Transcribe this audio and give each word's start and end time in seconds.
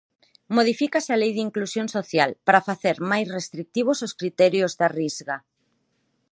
Modifícase 0.57 1.09
a 1.13 1.19
Lei 1.21 1.31
de 1.35 1.45
inclusión 1.47 1.87
social, 1.97 2.31
para 2.47 2.65
facer 2.69 2.95
máis 3.11 3.27
restritivos 3.37 3.97
os 4.07 4.13
criterios 4.19 4.71
da 4.79 4.87
Risga. 4.99 5.37